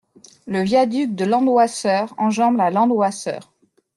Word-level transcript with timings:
Le 0.47 0.63
viaduc 0.63 1.13
de 1.13 1.25
Landwasser 1.25 2.05
enjambe 2.17 2.57
la 2.57 2.71
Landwasser. 2.71 3.37